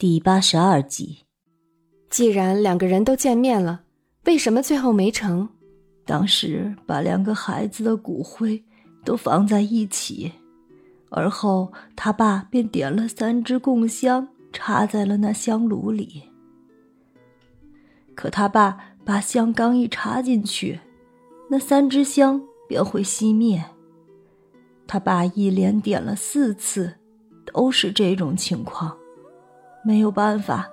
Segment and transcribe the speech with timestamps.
[0.00, 1.26] 第八十二集。
[2.08, 3.82] 既然两个人都见面了，
[4.26, 5.48] 为什么最后没成？
[6.06, 8.62] 当时把两个孩子的骨灰
[9.04, 10.30] 都放在一起，
[11.10, 16.22] 而后他爸便点了三支供香，插在了那香炉里。
[18.14, 20.78] 可他爸把香刚一插进去，
[21.50, 23.64] 那三支香便会熄灭。
[24.86, 26.94] 他爸一连点了四次，
[27.52, 28.96] 都是这种情况。
[29.84, 30.68] 没有办法，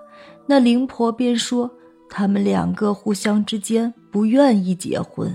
[0.46, 1.70] 那灵婆便说
[2.10, 5.34] 他们两个互相之间不愿意结婚，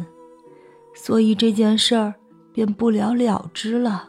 [0.94, 2.14] 所以这件事儿
[2.52, 4.08] 便不了了之了。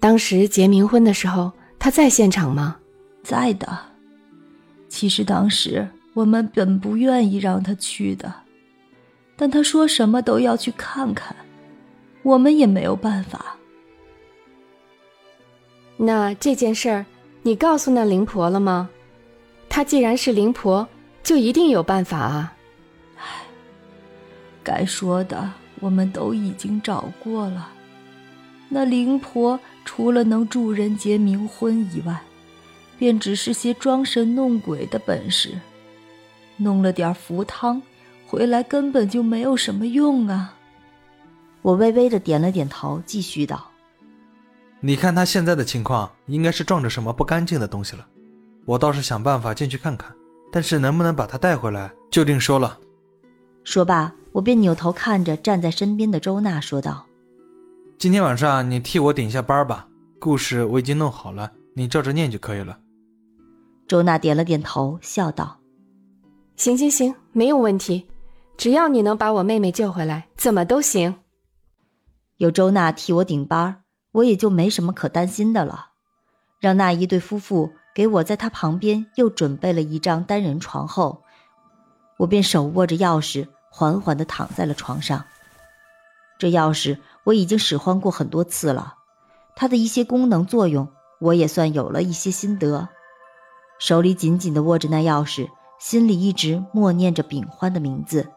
[0.00, 2.76] 当时结冥婚的时候，他在现场吗？
[3.22, 3.78] 在的。
[4.88, 8.32] 其实当时我们本不愿意让他去的，
[9.36, 11.34] 但他说什么都要去看看，
[12.22, 13.56] 我们也没有办法。
[15.96, 17.06] 那这件事儿。
[17.42, 18.88] 你告诉那灵婆了吗？
[19.68, 20.86] 她既然是灵婆，
[21.24, 22.54] 就一定有办法啊！
[23.16, 23.24] 唉，
[24.62, 27.68] 该说的我们都已经找过了。
[28.68, 32.22] 那灵婆除了能助人结冥婚以外，
[32.96, 35.58] 便只是些装神弄鬼的本事，
[36.56, 37.82] 弄了点符汤，
[38.24, 40.54] 回来根本就没有什么用啊！
[41.60, 43.71] 我微微的点了点头，继续道。
[44.84, 48.04] 你看他现在的情况，应该是撞着什么不干净的东西了。
[48.64, 50.12] 我倒是想办法进去看看，
[50.50, 52.76] 但是能不能把他带回来，就另说了。
[53.62, 57.06] 说罢，我便扭头看着站在身边的周娜说道
[57.96, 59.86] ：“今天晚上你替我顶一下班吧，
[60.18, 62.76] 故事我已经弄好了，你照着念就可以了。”
[63.86, 65.60] 周娜点了点头，笑道
[66.56, 68.08] ：“行行行，没有问题，
[68.56, 71.14] 只要你能把我妹妹救回来，怎么都行。”
[72.38, 73.81] 有周娜替我顶班。
[74.12, 75.88] 我也就没什么可担心的了，
[76.60, 81.22] 让那一对夫妇给我在他旁边又准备了一张单人床后，
[82.18, 85.24] 我便手握着钥匙，缓缓地躺在了床上。
[86.38, 88.94] 这钥匙我已经使唤过很多次了，
[89.56, 90.88] 它的一些功能作用
[91.20, 92.88] 我也算有了一些心得。
[93.78, 95.48] 手里紧紧地握着那钥匙，
[95.78, 98.28] 心里一直默念着秉欢的名字。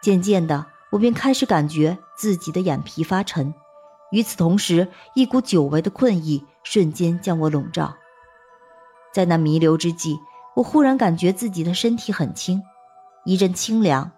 [0.00, 3.52] 渐渐的，我便开始感觉自己的眼皮发沉。
[4.14, 4.86] 与此同时，
[5.16, 7.96] 一股久违的困意瞬间将我笼罩。
[9.12, 10.16] 在那弥留之际，
[10.54, 12.62] 我忽然感觉自己的身体很轻，
[13.24, 14.12] 一阵清凉，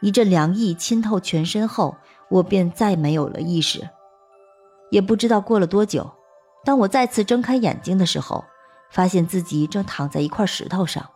[0.00, 1.94] 一阵凉意浸透全身后，
[2.30, 3.86] 我便再没有了意识。
[4.90, 6.10] 也不知道过了多久，
[6.64, 8.42] 当我再次睁开眼睛的时候，
[8.90, 11.06] 发现自己正躺在一块石头上。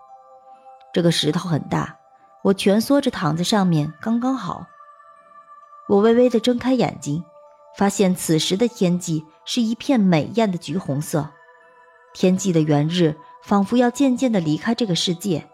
[0.93, 1.97] 这个石头很大，
[2.43, 4.67] 我蜷缩着躺在上面刚刚好。
[5.89, 7.25] 我微微的睁开眼睛。
[7.81, 11.31] 发现此时的天际是一片美艳的橘红色，
[12.13, 15.49] 天际的圆日仿佛要渐渐地离开这个世界。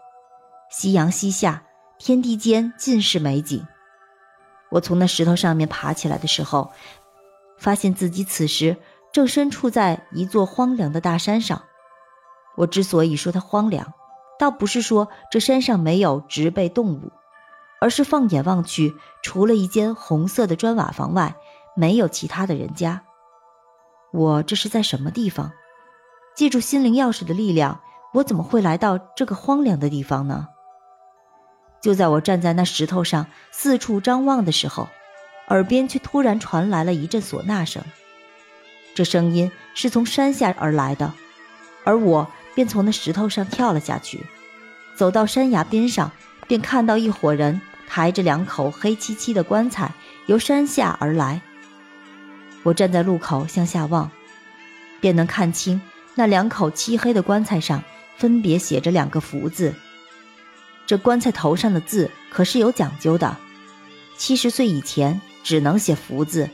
[0.69, 1.63] 夕阳西下，
[1.97, 3.65] 天地间尽是美景。
[4.69, 6.73] 我从那石头上面爬起来的时候，
[7.57, 8.75] 发现自己此时
[9.13, 11.63] 正身处在一座荒凉的大山上。
[12.57, 13.93] 我之所以说它荒凉，
[14.37, 17.13] 倒不是说这山上没有植被动物，
[17.79, 18.93] 而是放眼望去，
[19.23, 21.33] 除了一间红色的砖瓦房外，
[21.77, 23.03] 没有其他的人家，
[24.11, 25.51] 我这是在什么地方？
[26.35, 27.79] 借助心灵钥匙的力量，
[28.15, 30.47] 我怎么会来到这个荒凉的地方呢？
[31.79, 34.87] 就在我站在那石头上四处张望的时候，
[35.49, 37.83] 耳边却突然传来了一阵唢呐声。
[38.95, 41.13] 这声音是从山下而来的，
[41.83, 44.25] 而我便从那石头上跳了下去，
[44.95, 46.11] 走到山崖边上，
[46.47, 49.91] 便看到一伙人抬着两口黑漆漆的棺材
[50.25, 51.39] 由山下而来。
[52.67, 54.11] 我站在路口向下望，
[54.99, 55.81] 便能看清
[56.15, 57.81] 那两口漆黑的棺材上
[58.17, 59.73] 分别写着两个福字。
[60.85, 63.37] 这棺材头上的字可是有讲究的，
[64.17, 66.49] 七十岁以前只能写福字，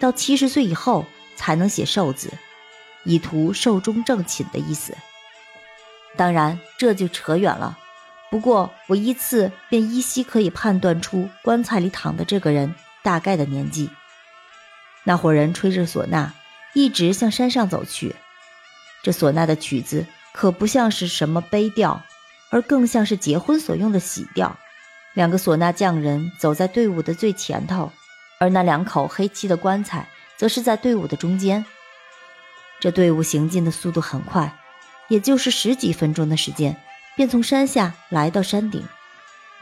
[0.00, 1.04] 到七十岁以后
[1.36, 2.32] 才能写寿字，
[3.04, 4.96] 以图寿终正寝的意思。
[6.16, 7.76] 当然这就扯远了，
[8.30, 13.90] 不过我依次便依稀可以判断出棺材里躺的这个人大概的年纪。
[15.04, 16.32] 那伙人吹着唢呐，
[16.72, 18.16] 一直向山上走去。
[19.02, 22.02] 这唢呐的曲子可不像是什么悲调，
[22.50, 24.56] 而更像是结婚所用的喜调。
[25.12, 27.92] 两个唢呐匠人走在队伍的最前头，
[28.40, 31.64] 而那两口黑漆的棺材则是在队伍的中间。
[32.80, 34.58] 这队伍行进的速度很快，
[35.08, 36.76] 也就是十几分钟的时间，
[37.14, 38.82] 便从山下来到山顶。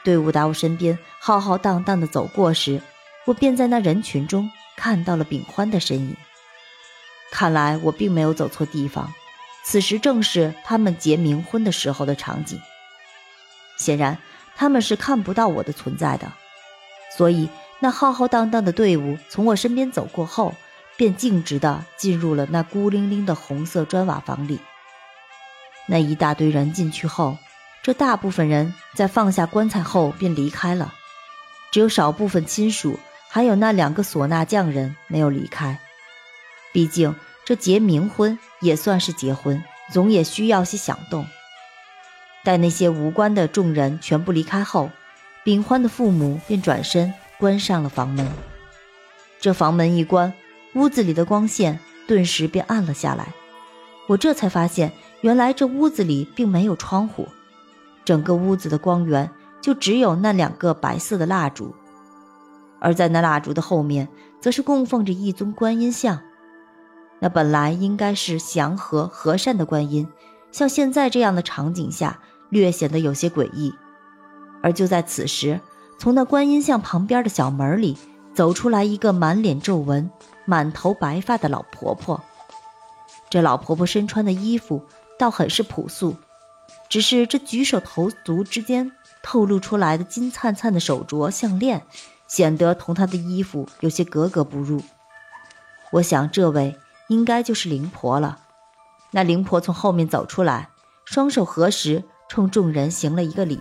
[0.04, 2.80] 队伍打我身边浩浩荡荡地走过时，
[3.26, 4.50] 我便在那人群中。
[4.76, 6.16] 看到了秉欢的身影，
[7.30, 9.12] 看来我并没有走错地方，
[9.64, 12.60] 此时正是他们结冥婚的时候的场景。
[13.78, 14.18] 显然，
[14.56, 16.32] 他们是看不到我的存在的，
[17.16, 17.48] 所以
[17.80, 20.54] 那浩浩荡荡的队伍从我身边走过后，
[20.96, 24.60] 便径直的进入了那孤零零的红色砖瓦房里。
[25.88, 27.38] 那一大堆人进去后，
[27.82, 30.94] 这大部分人在放下棺材后便离开了，
[31.72, 33.00] 只有少部分亲属
[33.34, 35.78] 还有那两个唢呐匠人没有离开。
[36.70, 41.26] 毕竟这结冥婚也算是结婚，总也需要些响动。
[42.44, 44.90] 待那些无关的众人全部离开后，
[45.42, 48.28] 秉欢的父母便转身关上了房门。
[49.40, 50.30] 这房门一关，
[50.74, 53.28] 屋子里的光线顿时便暗了下来。
[54.08, 54.92] 我这才发现，
[55.22, 57.26] 原来这屋子里并没有窗户，
[58.04, 59.30] 整个屋子的光源
[59.62, 61.74] 就只有那两个白色的蜡烛，
[62.82, 64.08] 而在那蜡烛的后面，
[64.42, 66.20] 则是供奉着一尊观音像。
[67.20, 70.06] 那本来应该是祥和和善的观音，
[70.50, 72.18] 像现在这样的场景下。
[72.50, 73.72] 略显得有些诡异，
[74.62, 75.58] 而就在此时，
[75.98, 77.96] 从那观音像旁边的小门里
[78.34, 80.10] 走出来一个满脸皱纹、
[80.44, 82.22] 满头白发的老婆婆。
[83.30, 84.82] 这老婆婆身穿的衣服
[85.18, 86.14] 倒很是朴素，
[86.90, 88.92] 只是这举手投足之间
[89.22, 91.86] 透露出来的金灿灿的手镯、项链，
[92.32, 94.82] 显得同她的衣服有些格格不入。
[95.92, 98.38] 我想，这位应该就是灵婆了。
[99.10, 100.70] 那灵婆从后面走出来，
[101.04, 102.04] 双手合十。
[102.28, 103.60] 冲众人行了一个礼，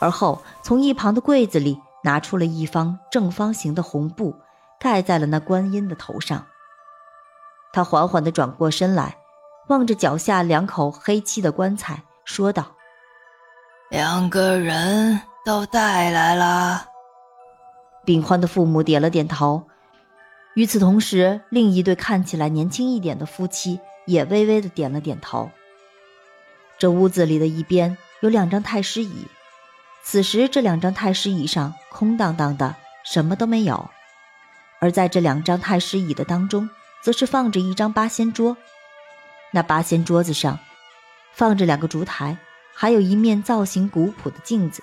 [0.00, 4.34] 而后从一旁的柜子里拿出了一方正方形的红布，
[4.80, 6.44] 盖在了那观音的头上。
[7.72, 9.18] 他缓缓地转过身来，
[9.68, 12.72] 望着脚下两口黑漆的棺材，说道
[13.88, 16.86] ：“两个人都带来了。”
[18.06, 19.64] 秉欢的父母点了点头，
[20.54, 25.50] 与此同时，另一对看起来年轻一点的夫妻也微微的点了点头。
[26.78, 29.26] 这屋子里的一边有两张太师椅，
[30.04, 33.90] 此时这两张太师椅上空荡荡的，什么都没有。
[34.78, 36.70] 而在这两张太师椅的当中，
[37.02, 38.56] 则是放着一张八仙桌。
[39.52, 40.58] 那八仙桌子上
[41.32, 42.36] 放着两个烛台，
[42.72, 44.82] 还有一面造型古朴的镜子。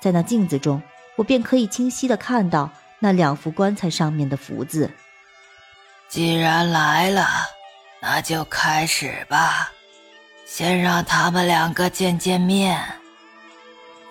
[0.00, 0.82] 在那镜子中，
[1.18, 2.70] 我便可以清晰的看到
[3.00, 4.88] 那两副棺材上面的福字。
[6.08, 7.26] 既然来了，
[8.00, 9.72] 那就开始吧。
[10.46, 12.80] 先让他们两个见见面。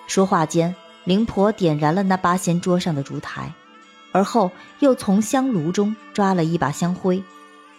[0.06, 0.76] 说话间，
[1.06, 3.52] 灵婆点燃了那八仙桌上的烛台，
[4.12, 7.24] 而后又从香炉中抓了一把香灰，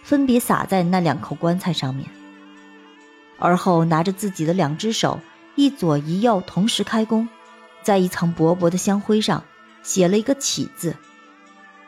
[0.03, 2.09] 分别撒在那两口棺材上面。
[3.37, 5.19] 而后拿着自己的两只手，
[5.53, 7.29] 一左一右同时开工，
[7.81, 9.43] 在一层薄薄的香灰上
[9.83, 10.95] 写了一个“起”字。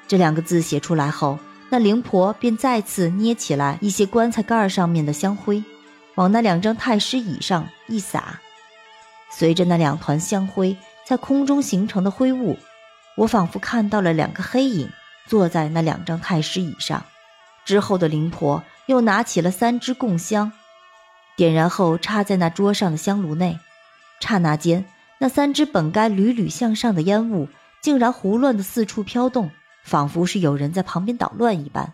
[0.07, 1.39] 这两个字写出来后，
[1.69, 5.63] 那灵婆便再次捏起来一些棺材盖上面的香灰。
[6.15, 8.39] 往那两张太师椅上一撒，
[9.31, 12.57] 随着那两团香灰在空中形成的灰雾，
[13.15, 14.89] 我仿佛看到了两个黑影
[15.27, 17.05] 坐在那两张太师椅上。
[17.63, 20.51] 之后的灵婆又拿起了三支供香，
[21.37, 23.57] 点燃后插在那桌上的香炉内。
[24.19, 24.85] 刹那间，
[25.21, 27.47] 那三支本该缕缕向上的烟雾
[27.79, 29.51] 竟然胡乱的四处飘动，
[29.83, 31.93] 仿佛是有人在旁边捣乱一般。